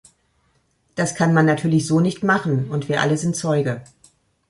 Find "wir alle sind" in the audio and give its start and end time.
2.89-3.35